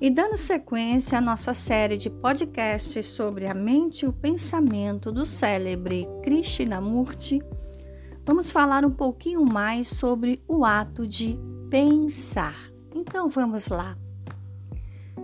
E 0.00 0.10
dando 0.10 0.36
sequência 0.36 1.18
à 1.18 1.20
nossa 1.20 1.52
série 1.52 1.96
de 1.96 2.08
podcasts 2.08 3.04
sobre 3.04 3.48
a 3.48 3.54
mente 3.54 4.04
e 4.04 4.08
o 4.08 4.12
pensamento 4.12 5.10
do 5.10 5.26
célebre 5.26 6.06
Krishnamurti, 6.22 7.42
vamos 8.24 8.48
falar 8.48 8.84
um 8.84 8.92
pouquinho 8.92 9.44
mais 9.44 9.88
sobre 9.88 10.40
o 10.46 10.64
ato 10.64 11.04
de 11.04 11.36
pensar. 11.68 12.56
Então 12.94 13.28
vamos 13.28 13.66
lá. 13.66 13.98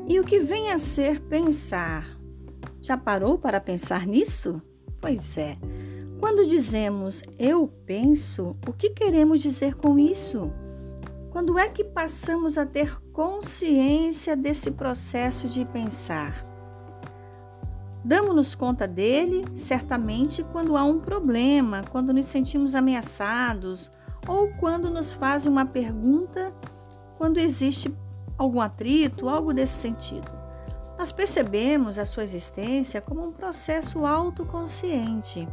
E 0.09 0.19
o 0.19 0.25
que 0.25 0.41
vem 0.41 0.73
a 0.73 0.79
ser 0.81 1.21
pensar? 1.21 2.19
Já 2.83 2.97
parou 2.97 3.39
para 3.39 3.61
pensar 3.61 4.05
nisso? 4.05 4.61
Pois 5.01 5.39
é. 5.39 5.57
Quando 6.19 6.47
dizemos 6.47 7.23
eu 7.39 7.69
penso, 7.87 8.57
o 8.67 8.73
que 8.73 8.91
queremos 8.91 9.41
dizer 9.41 9.77
com 9.77 9.97
isso? 10.01 10.51
Quando 11.35 11.59
é 11.59 11.69
que 11.69 11.83
passamos 11.83 12.57
a 12.57 12.65
ter 12.65 12.97
consciência 13.13 14.37
desse 14.37 14.71
processo 14.71 15.49
de 15.49 15.65
pensar? 15.65 16.47
Damos-nos 18.05 18.55
conta 18.55 18.87
dele, 18.87 19.45
certamente, 19.57 20.45
quando 20.45 20.77
há 20.77 20.85
um 20.85 21.01
problema, 21.01 21.83
quando 21.91 22.13
nos 22.13 22.27
sentimos 22.27 22.77
ameaçados 22.77 23.91
ou 24.29 24.53
quando 24.61 24.89
nos 24.89 25.13
fazem 25.13 25.51
uma 25.51 25.67
pergunta, 25.67 26.55
quando 27.19 27.41
existe 27.41 27.93
algum 28.39 28.61
atrito, 28.61 29.29
algo 29.29 29.53
desse 29.53 29.81
sentido. 29.81 30.31
Nós 30.97 31.11
percebemos 31.11 31.99
a 31.99 32.05
sua 32.05 32.23
existência 32.23 33.01
como 33.01 33.27
um 33.27 33.33
processo 33.33 34.07
autoconsciente. 34.07 35.49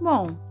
Bom, 0.00 0.45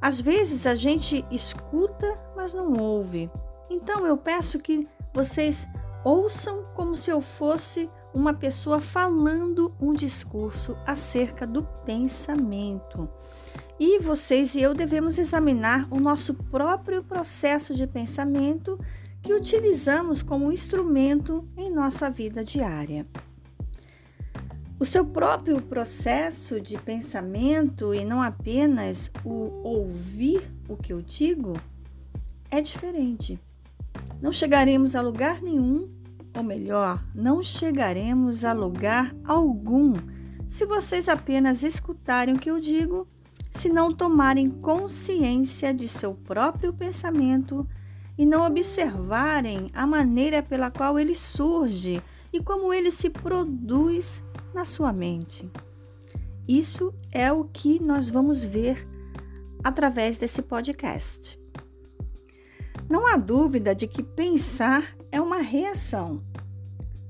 às 0.00 0.20
vezes 0.20 0.66
a 0.66 0.74
gente 0.74 1.24
escuta, 1.30 2.18
mas 2.36 2.52
não 2.52 2.72
ouve. 2.74 3.30
Então 3.70 4.06
eu 4.06 4.16
peço 4.16 4.58
que 4.58 4.86
vocês 5.12 5.66
ouçam 6.04 6.64
como 6.74 6.94
se 6.94 7.10
eu 7.10 7.20
fosse 7.20 7.90
uma 8.14 8.32
pessoa 8.32 8.80
falando 8.80 9.74
um 9.80 9.92
discurso 9.92 10.76
acerca 10.86 11.46
do 11.46 11.62
pensamento. 11.84 13.08
E 13.78 13.98
vocês 13.98 14.54
e 14.54 14.62
eu 14.62 14.72
devemos 14.72 15.18
examinar 15.18 15.86
o 15.90 16.00
nosso 16.00 16.32
próprio 16.32 17.02
processo 17.02 17.74
de 17.74 17.86
pensamento 17.86 18.78
que 19.22 19.34
utilizamos 19.34 20.22
como 20.22 20.52
instrumento 20.52 21.46
em 21.56 21.70
nossa 21.70 22.08
vida 22.08 22.42
diária. 22.42 23.06
O 24.78 24.84
seu 24.84 25.06
próprio 25.06 25.60
processo 25.62 26.60
de 26.60 26.76
pensamento 26.76 27.94
e 27.94 28.04
não 28.04 28.20
apenas 28.20 29.10
o 29.24 29.50
ouvir 29.62 30.42
o 30.68 30.76
que 30.76 30.92
eu 30.92 31.00
digo 31.00 31.54
é 32.50 32.60
diferente. 32.60 33.40
Não 34.20 34.32
chegaremos 34.32 34.94
a 34.94 35.00
lugar 35.00 35.40
nenhum, 35.40 35.88
ou 36.36 36.42
melhor, 36.42 37.02
não 37.14 37.42
chegaremos 37.42 38.44
a 38.44 38.52
lugar 38.52 39.14
algum 39.24 39.94
se 40.48 40.64
vocês 40.64 41.08
apenas 41.08 41.62
escutarem 41.62 42.34
o 42.34 42.38
que 42.38 42.50
eu 42.50 42.60
digo, 42.60 43.08
se 43.50 43.68
não 43.68 43.92
tomarem 43.92 44.48
consciência 44.48 45.74
de 45.74 45.88
seu 45.88 46.14
próprio 46.14 46.72
pensamento 46.72 47.66
e 48.16 48.24
não 48.24 48.46
observarem 48.46 49.70
a 49.72 49.86
maneira 49.86 50.42
pela 50.42 50.70
qual 50.70 50.98
ele 50.98 51.14
surge 51.14 52.02
e 52.32 52.40
como 52.40 52.72
ele 52.72 52.90
se 52.90 53.10
produz 53.10 54.22
na 54.56 54.64
sua 54.64 54.90
mente. 54.90 55.52
Isso 56.48 56.94
é 57.12 57.30
o 57.30 57.44
que 57.44 57.78
nós 57.78 58.08
vamos 58.08 58.42
ver 58.42 58.88
através 59.62 60.16
desse 60.16 60.40
podcast. 60.40 61.38
Não 62.88 63.06
há 63.06 63.18
dúvida 63.18 63.74
de 63.74 63.86
que 63.86 64.02
pensar 64.02 64.96
é 65.12 65.20
uma 65.20 65.42
reação. 65.42 66.24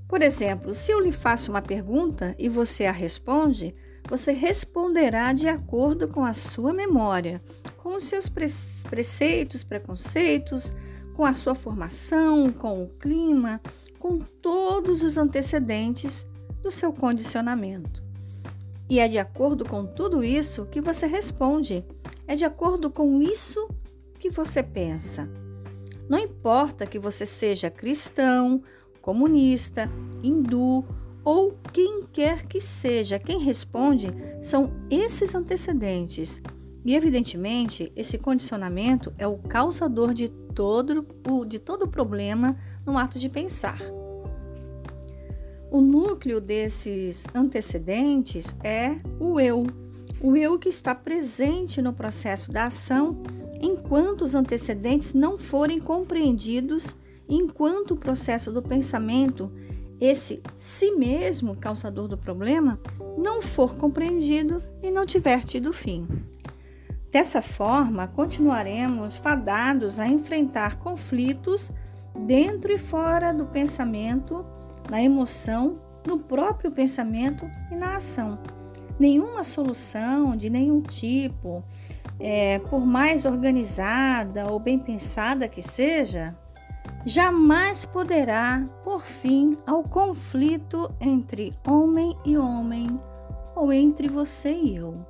Por 0.09 0.23
exemplo, 0.23 0.75
se 0.75 0.91
eu 0.91 0.99
lhe 0.99 1.13
faço 1.13 1.53
uma 1.53 1.63
pergunta 1.63 2.35
e 2.37 2.49
você 2.49 2.85
a 2.85 2.93
responde, 2.93 3.73
você 4.09 4.33
responderá 4.33 5.33
de 5.33 5.47
acordo 5.47 6.09
com 6.09 6.25
a 6.25 6.33
sua 6.33 6.73
memória, 6.73 7.41
com 7.77 7.97
os 7.97 8.05
seus 8.05 8.29
preceitos, 8.29 9.63
preconceitos, 9.63 10.73
com 11.15 11.25
a 11.25 11.33
sua 11.33 11.55
formação, 11.55 12.53
com 12.53 12.83
o 12.83 12.89
clima, 12.89 13.61
com 14.01 14.19
todos 14.19 15.05
os 15.05 15.17
antecedentes 15.17 16.27
do 16.67 16.71
seu 16.73 16.93
condicionamento. 16.93 18.03
E 18.91 18.99
é 18.99 19.07
de 19.07 19.21
acordo 19.21 19.65
com 19.65 19.87
tudo 19.87 20.25
isso 20.25 20.67
que 20.67 20.81
você 20.81 21.07
responde, 21.07 21.85
é 22.27 22.35
de 22.35 22.45
acordo 22.45 22.91
com 22.91 23.23
isso 23.23 23.69
que 24.19 24.31
você 24.31 24.65
pensa. 24.65 25.31
Não 26.09 26.19
importa 26.19 26.85
que 26.85 26.99
você 26.99 27.25
seja 27.25 27.71
cristão, 27.71 28.61
comunista, 29.01 29.89
hindu 30.25 30.85
ou 31.25 31.57
quem 31.73 32.03
quer 32.13 32.47
que 32.47 32.61
seja, 32.61 33.17
quem 33.17 33.39
responde 33.39 34.09
são 34.43 34.73
esses 34.91 35.37
antecedentes. 35.37 36.43
E 36.85 36.97
evidentemente, 36.97 37.93
esse 37.95 38.19
condicionamento 38.19 39.15
é 39.19 39.27
o 39.27 39.39
causador 39.39 40.13
de 40.13 40.29
todo 40.29 41.07
o 41.29 41.45
de 41.45 41.61
todo 41.61 41.87
problema 41.87 42.57
no 42.85 42.99
ato 42.99 43.21
de 43.21 43.29
pensar. 43.29 43.79
O 45.71 45.81
núcleo 45.81 46.41
desses 46.41 47.25
antecedentes 47.35 48.55
é 48.63 48.97
o 49.19 49.41
eu, 49.41 49.67
o 50.21 50.37
eu 50.37 50.59
que 50.59 50.69
está 50.69 50.95
presente 50.95 51.83
no 51.83 51.93
processo 51.93 52.53
da 52.53 52.67
ação 52.67 53.23
enquanto 53.61 54.23
os 54.23 54.35
antecedentes 54.35 55.13
não 55.13 55.39
forem 55.39 55.81
compreendidos, 55.81 56.97
enquanto 57.29 57.93
o 57.93 57.97
processo 57.97 58.53
do 58.53 58.63
pensamento, 58.63 59.51
esse 60.01 60.43
si 60.55 60.93
mesmo 60.93 61.57
causador 61.57 62.07
do 62.07 62.19
problema, 62.19 62.79
não 63.17 63.41
for 63.41 63.75
compreendido 63.77 64.63
e 64.83 64.91
não 64.91 65.07
tiver 65.07 65.45
tido 65.45 65.73
fim. 65.73 66.07
Dessa 67.11 67.41
forma, 67.41 68.07
continuaremos 68.09 69.17
fadados 69.17 69.99
a 69.99 70.07
enfrentar 70.07 70.79
conflitos 70.79 71.73
dentro 72.27 72.73
e 72.73 72.79
fora 72.79 73.33
do 73.33 73.47
pensamento 73.47 74.45
na 74.91 75.03
emoção, 75.03 75.79
no 76.07 76.19
próprio 76.19 76.71
pensamento 76.71 77.51
e 77.71 77.75
na 77.75 77.97
ação. 77.97 78.39
Nenhuma 78.99 79.45
solução 79.45 80.37
de 80.37 80.49
nenhum 80.49 80.81
tipo, 80.81 81.63
é, 82.19 82.59
por 82.61 82.85
mais 82.87 83.25
organizada 83.25 84.51
ou 84.51 84.59
bem 84.59 84.79
pensada 84.79 85.49
que 85.49 85.61
seja, 85.61 86.35
jamais 87.05 87.85
poderá 87.85 88.67
pôr 88.83 89.01
fim 89.01 89.57
ao 89.67 89.83
conflito 89.83 90.91
entre 91.01 91.53
homem 91.67 92.17
e 92.25 92.39
homem 92.39 92.99
ou 93.55 93.73
entre 93.73 94.09
você 94.09 94.53
e 94.53 94.77
eu. 94.77 95.05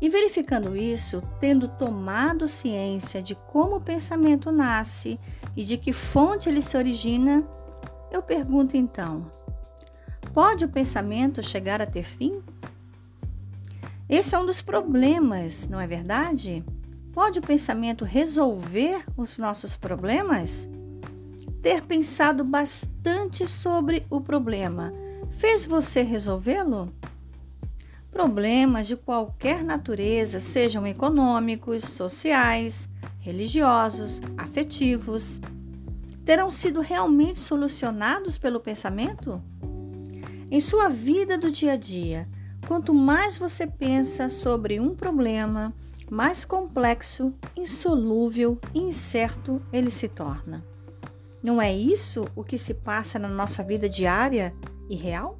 E 0.00 0.08
verificando 0.08 0.76
isso, 0.76 1.22
tendo 1.40 1.68
tomado 1.68 2.48
ciência 2.48 3.22
de 3.22 3.34
como 3.34 3.76
o 3.76 3.80
pensamento 3.80 4.50
nasce 4.50 5.18
e 5.56 5.64
de 5.64 5.78
que 5.78 5.92
fonte 5.92 6.48
ele 6.48 6.60
se 6.60 6.76
origina, 6.76 7.44
eu 8.14 8.22
pergunto 8.22 8.76
então: 8.76 9.30
pode 10.32 10.64
o 10.64 10.68
pensamento 10.68 11.42
chegar 11.42 11.82
a 11.82 11.86
ter 11.86 12.04
fim? 12.04 12.42
Esse 14.08 14.34
é 14.34 14.38
um 14.38 14.46
dos 14.46 14.62
problemas, 14.62 15.66
não 15.68 15.80
é 15.80 15.86
verdade? 15.86 16.64
Pode 17.12 17.38
o 17.38 17.42
pensamento 17.42 18.04
resolver 18.04 19.04
os 19.16 19.38
nossos 19.38 19.76
problemas? 19.76 20.68
Ter 21.62 21.82
pensado 21.82 22.44
bastante 22.44 23.46
sobre 23.46 24.04
o 24.10 24.20
problema 24.20 24.92
fez 25.30 25.64
você 25.64 26.02
resolvê-lo? 26.02 26.92
Problemas 28.10 28.86
de 28.86 28.96
qualquer 28.96 29.64
natureza, 29.64 30.38
sejam 30.38 30.86
econômicos, 30.86 31.84
sociais, 31.84 32.88
religiosos, 33.18 34.20
afetivos, 34.36 35.40
terão 36.24 36.50
sido 36.50 36.80
realmente 36.80 37.38
solucionados 37.38 38.38
pelo 38.38 38.58
pensamento? 38.58 39.42
Em 40.50 40.60
sua 40.60 40.88
vida 40.88 41.36
do 41.36 41.50
dia 41.50 41.72
a 41.72 41.76
dia, 41.76 42.28
quanto 42.66 42.94
mais 42.94 43.36
você 43.36 43.66
pensa 43.66 44.28
sobre 44.28 44.80
um 44.80 44.94
problema, 44.94 45.74
mais 46.10 46.44
complexo, 46.44 47.34
insolúvel 47.56 48.58
e 48.72 48.80
incerto 48.80 49.60
ele 49.72 49.90
se 49.90 50.08
torna. 50.08 50.64
Não 51.42 51.60
é 51.60 51.74
isso 51.74 52.26
o 52.34 52.42
que 52.42 52.56
se 52.56 52.72
passa 52.72 53.18
na 53.18 53.28
nossa 53.28 53.62
vida 53.62 53.88
diária 53.88 54.54
e 54.88 54.96
real? 54.96 55.38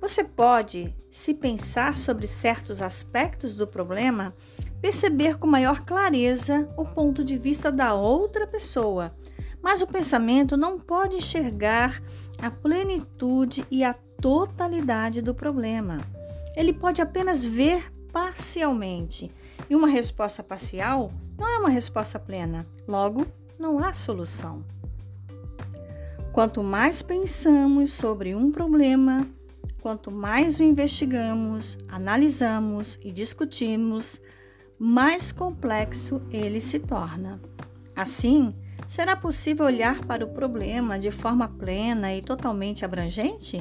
Você 0.00 0.24
pode, 0.24 0.96
se 1.10 1.34
pensar 1.34 1.98
sobre 1.98 2.26
certos 2.26 2.80
aspectos 2.80 3.54
do 3.54 3.66
problema, 3.66 4.34
perceber 4.80 5.36
com 5.36 5.46
maior 5.46 5.84
clareza 5.84 6.66
o 6.78 6.86
ponto 6.86 7.22
de 7.22 7.36
vista 7.36 7.70
da 7.70 7.92
outra 7.92 8.46
pessoa 8.46 9.14
mas 9.62 9.82
o 9.82 9.86
pensamento 9.86 10.56
não 10.56 10.78
pode 10.78 11.16
enxergar 11.16 12.02
a 12.40 12.50
plenitude 12.50 13.66
e 13.70 13.84
a 13.84 13.94
totalidade 14.20 15.20
do 15.20 15.34
problema. 15.34 16.00
Ele 16.56 16.72
pode 16.72 17.00
apenas 17.00 17.44
ver 17.44 17.92
parcialmente. 18.12 19.30
E 19.68 19.74
uma 19.76 19.88
resposta 19.88 20.42
parcial 20.42 21.12
não 21.38 21.48
é 21.48 21.58
uma 21.58 21.68
resposta 21.68 22.18
plena. 22.18 22.66
Logo, 22.86 23.26
não 23.58 23.78
há 23.78 23.92
solução. 23.92 24.64
Quanto 26.32 26.62
mais 26.62 27.02
pensamos 27.02 27.92
sobre 27.92 28.34
um 28.34 28.50
problema, 28.50 29.26
quanto 29.80 30.10
mais 30.10 30.60
o 30.60 30.62
investigamos, 30.62 31.76
analisamos 31.88 32.98
e 33.02 33.10
discutimos, 33.10 34.20
mais 34.78 35.32
complexo 35.32 36.22
ele 36.30 36.60
se 36.60 36.78
torna. 36.78 37.40
Assim, 37.94 38.54
será 38.90 39.14
possível 39.14 39.66
olhar 39.66 40.04
para 40.04 40.24
o 40.24 40.30
problema 40.30 40.98
de 40.98 41.12
forma 41.12 41.46
plena 41.46 42.12
e 42.12 42.20
totalmente 42.20 42.84
abrangente? 42.84 43.60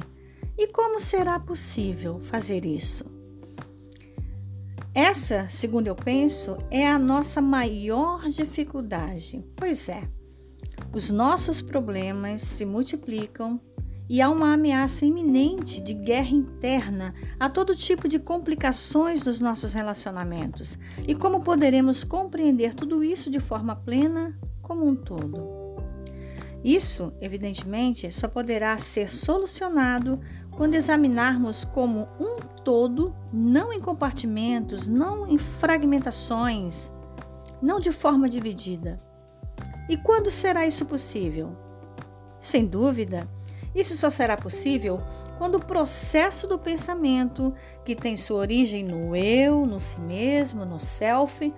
E 0.57 0.65
como 0.69 0.99
será 0.99 1.39
possível 1.39 2.19
fazer 2.23 2.65
isso? 2.65 3.05
Essa, 4.91 5.47
segundo 5.47 5.85
eu 5.85 5.95
penso, 5.95 6.57
é 6.71 6.87
a 6.87 6.97
nossa 6.97 7.39
maior 7.43 8.27
dificuldade. 8.27 9.45
Pois 9.55 9.87
é, 9.87 10.01
os 10.91 11.11
nossos 11.11 11.61
problemas 11.61 12.41
se 12.41 12.65
multiplicam 12.65 13.61
e 14.09 14.23
há 14.23 14.31
uma 14.31 14.53
ameaça 14.53 15.05
iminente 15.05 15.79
de 15.79 15.93
guerra 15.93 16.31
interna 16.31 17.13
a 17.39 17.47
todo 17.47 17.75
tipo 17.75 18.07
de 18.07 18.17
complicações 18.17 19.23
nos 19.23 19.39
nossos 19.39 19.73
relacionamentos. 19.73 20.79
E 21.07 21.13
como 21.13 21.41
poderemos 21.41 22.03
compreender 22.03 22.73
tudo 22.73 23.03
isso 23.03 23.29
de 23.29 23.39
forma 23.39 23.75
plena 23.75 24.35
como 24.69 24.87
um 24.87 24.95
todo? 24.95 25.49
Isso, 26.63 27.11
evidentemente, 27.19 28.11
só 28.11 28.27
poderá 28.27 28.77
ser 28.77 29.09
solucionado 29.09 30.19
quando 30.51 30.75
examinarmos 30.75 31.65
como 31.65 32.07
um 32.19 32.37
todo, 32.63 33.15
não 33.33 33.73
em 33.73 33.81
compartimentos, 33.81 34.87
não 34.87 35.27
em 35.27 35.39
fragmentações, 35.39 36.91
não 37.59 37.79
de 37.79 37.91
forma 37.91 38.29
dividida. 38.29 39.01
E 39.89 39.97
quando 39.97 40.29
será 40.29 40.67
isso 40.67 40.85
possível? 40.85 41.57
Sem 42.39 42.67
dúvida, 42.67 43.27
isso 43.73 43.97
só 43.97 44.11
será 44.11 44.37
possível 44.37 45.01
quando 45.39 45.55
o 45.55 45.65
processo 45.65 46.45
do 46.45 46.59
pensamento, 46.59 47.53
que 47.83 47.95
tem 47.95 48.15
sua 48.15 48.37
origem 48.37 48.83
no 48.83 49.15
eu, 49.15 49.65
no 49.65 49.79
si 49.79 49.99
mesmo, 49.99 50.63
no 50.63 50.79
self, 50.79 51.51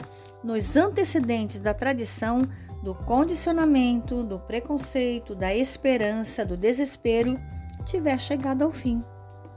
nos 0.43 0.77
antecedentes 0.77 1.59
da 1.59 1.73
tradição, 1.73 2.47
do 2.81 2.95
condicionamento, 2.95 4.23
do 4.23 4.39
preconceito, 4.39 5.35
da 5.35 5.55
esperança, 5.55 6.45
do 6.45 6.57
desespero, 6.57 7.39
tiver 7.85 8.19
chegado 8.19 8.63
ao 8.63 8.71
fim. 8.71 9.03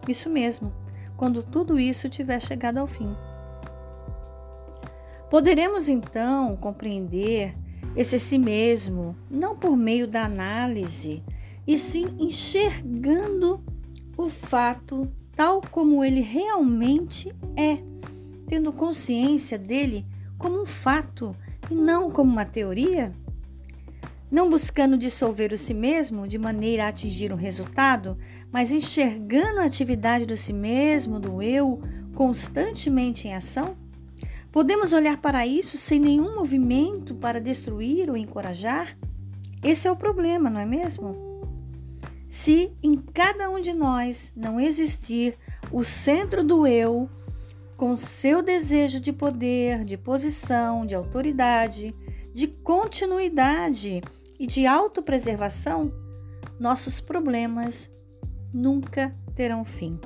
Isso 0.09 0.29
mesmo, 0.29 0.73
quando 1.17 1.43
tudo 1.43 1.79
isso 1.79 2.09
tiver 2.09 2.41
chegado 2.41 2.79
ao 2.79 2.87
fim. 2.87 3.15
Poderemos 5.31 5.88
então 5.88 6.56
compreender 6.56 7.56
esse 7.97 8.19
si 8.19 8.38
mesmo 8.38 9.17
não 9.31 9.56
por 9.56 9.76
meio 9.76 10.06
da 10.06 10.25
análise, 10.25 11.23
e 11.67 11.79
sim 11.79 12.15
enxergando 12.19 13.65
o 14.17 14.29
fato 14.29 15.11
tal 15.35 15.61
como 15.61 16.05
ele 16.05 16.21
realmente 16.21 17.35
é, 17.56 17.79
tendo 18.47 18.73
consciência 18.73 19.59
dele 19.59 20.06
como 20.38 20.62
um 20.62 20.67
fato 20.67 21.35
e 21.70 21.75
não 21.75 22.11
como 22.11 22.31
uma 22.31 22.44
teoria? 22.44 23.12
Não 24.31 24.50
buscando 24.50 24.99
dissolver 24.99 25.52
o 25.52 25.58
si 25.58 25.72
mesmo 25.72 26.26
de 26.26 26.38
maneira 26.38 26.84
a 26.84 26.88
atingir 26.88 27.32
um 27.32 27.37
resultado, 27.37 28.19
mas 28.50 28.72
enxergando 28.72 29.61
a 29.61 29.64
atividade 29.64 30.26
do 30.26 30.37
si 30.37 30.52
mesmo, 30.52 31.20
do 31.20 31.43
eu, 31.43 31.81
constantemente 32.14 33.28
em 33.28 33.34
ação? 33.34 33.76
Podemos 34.50 34.93
olhar 34.93 35.16
para 35.19 35.46
isso 35.46 35.76
sem 35.76 35.99
nenhum 35.99 36.37
movimento 36.37 37.14
para 37.14 37.40
destruir 37.40 38.08
ou 38.08 38.16
encorajar? 38.16 38.96
Esse 39.62 39.88
é 39.88 39.90
o 39.90 39.96
problema, 39.96 40.49
não 40.50 40.61
é 40.61 40.66
mesmo? 40.66 41.16
Se 42.28 42.72
em 42.82 42.96
cada 42.96 43.50
um 43.50 43.61
de 43.61 43.72
nós 43.72 44.32
não 44.37 44.61
existir 44.61 45.38
o 45.72 45.82
centro 45.82 46.44
do 46.44 46.66
eu, 46.66 47.08
com 47.76 47.97
seu 47.97 48.43
desejo 48.43 49.00
de 49.00 49.12
poder, 49.12 49.85
de 49.85 49.97
posição, 49.97 50.87
de 50.87 50.94
autoridade, 50.94 51.94
de 52.32 52.47
continuidade 52.47 54.03
e 54.38 54.47
de 54.47 54.67
autopreservação, 54.67 55.93
nossos 56.59 57.00
problemas 57.00 57.91
nunca 58.53 59.15
terão 59.35 59.65
fim. 59.65 59.99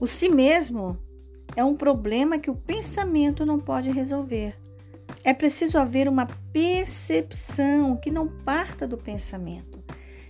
O 0.00 0.06
si 0.06 0.28
mesmo 0.28 0.98
é 1.54 1.64
um 1.64 1.76
problema 1.76 2.38
que 2.38 2.50
o 2.50 2.56
pensamento 2.56 3.44
não 3.44 3.58
pode 3.58 3.90
resolver. 3.90 4.56
É 5.22 5.34
preciso 5.34 5.76
haver 5.76 6.08
uma 6.08 6.26
percepção 6.52 7.96
que 7.96 8.10
não 8.10 8.26
parta 8.26 8.88
do 8.88 8.96
pensamento. 8.96 9.82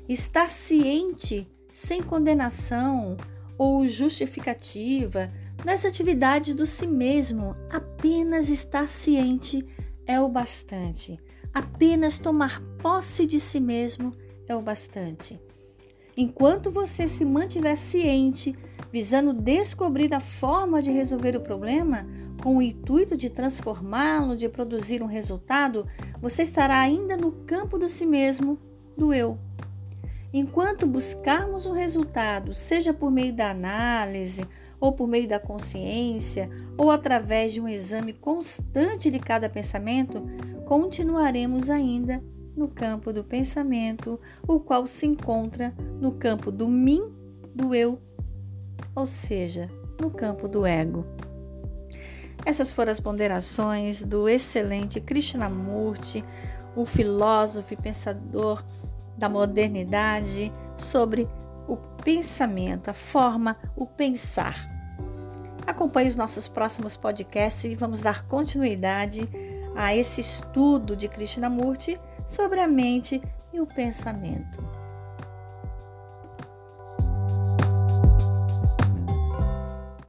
Estar 0.09 0.50
ciente, 0.50 1.49
sem 1.73 2.03
condenação 2.03 3.17
ou 3.61 3.87
justificativa, 3.87 5.31
nas 5.67 5.85
atividades 5.85 6.55
do 6.55 6.65
si 6.65 6.87
mesmo, 6.87 7.55
apenas 7.69 8.49
estar 8.49 8.89
ciente 8.89 9.62
é 10.07 10.19
o 10.19 10.31
bastante. 10.31 11.21
Apenas 11.53 12.17
tomar 12.17 12.59
posse 12.83 13.27
de 13.27 13.39
si 13.39 13.61
mesmo 13.61 14.12
é 14.49 14.57
o 14.57 14.62
bastante. 14.62 15.39
Enquanto 16.17 16.71
você 16.71 17.07
se 17.07 17.23
mantiver 17.23 17.77
ciente, 17.77 18.57
visando 18.91 19.35
descobrir 19.35 20.15
a 20.15 20.21
forma 20.21 20.81
de 20.81 20.91
resolver 20.91 21.37
o 21.37 21.43
problema, 21.43 22.06
com 22.43 22.56
o 22.56 22.63
intuito 22.63 23.15
de 23.15 23.29
transformá-lo, 23.29 24.37
de 24.37 24.49
produzir 24.49 25.03
um 25.03 25.06
resultado, 25.06 25.87
você 26.19 26.45
estará 26.45 26.81
ainda 26.81 27.15
no 27.15 27.31
campo 27.31 27.77
do 27.77 27.91
si 27.91 28.06
mesmo, 28.06 28.59
do 28.97 29.13
eu. 29.13 29.39
Enquanto 30.32 30.87
buscarmos 30.87 31.67
o 31.67 31.73
resultado, 31.73 32.55
seja 32.55 32.94
por 32.94 33.11
meio 33.11 33.32
da 33.32 33.50
análise, 33.50 34.47
ou 34.79 34.93
por 34.93 35.09
meio 35.09 35.27
da 35.27 35.41
consciência, 35.41 36.49
ou 36.79 36.91
através 36.91 37.53
de 37.53 37.61
um 37.61 37.69
exame 37.69 38.12
constante 38.12 39.11
de 39.11 39.19
cada 39.19 39.49
pensamento, 39.49 40.23
continuaremos 40.65 41.69
ainda 41.69 42.23
no 42.56 42.69
campo 42.69 43.12
do 43.12 43.25
pensamento, 43.25 44.21
o 44.47 44.61
qual 44.61 44.87
se 44.87 45.05
encontra 45.05 45.75
no 46.00 46.15
campo 46.15 46.53
do 46.53 46.69
mim, 46.69 47.12
do 47.53 47.75
eu, 47.75 48.00
ou 48.94 49.06
seja, 49.06 49.69
no 50.00 50.11
campo 50.11 50.47
do 50.47 50.65
ego. 50.65 51.05
Essas 52.47 52.71
foram 52.71 52.93
as 52.93 53.00
ponderações 53.00 54.03
do 54.03 54.29
excelente 54.29 55.01
Krishnamurti, 55.01 56.25
um 56.77 56.87
filósofo 56.87 57.75
e 57.75 57.77
pensador 57.77 58.65
da 59.17 59.29
modernidade 59.29 60.52
sobre 60.76 61.29
o 61.69 61.76
pensamento, 61.76 62.88
a 62.88 62.94
forma, 62.94 63.56
o 63.76 63.86
pensar. 63.86 64.69
Acompanhe 65.67 66.08
os 66.08 66.17
nossos 66.17 66.48
próximos 66.48 66.96
podcasts 66.96 67.64
e 67.64 67.74
vamos 67.74 68.00
dar 68.00 68.26
continuidade 68.26 69.29
a 69.76 69.94
esse 69.94 70.20
estudo 70.20 70.96
de 70.96 71.08
Krishnamurti 71.08 72.00
sobre 72.26 72.60
a 72.60 72.67
mente 72.67 73.20
e 73.52 73.60
o 73.60 73.67
pensamento. 73.67 74.69